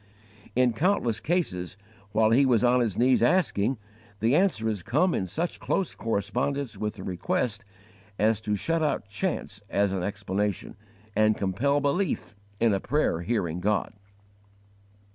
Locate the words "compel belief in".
11.37-12.73